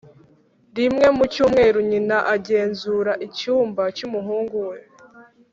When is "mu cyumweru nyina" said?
1.17-2.17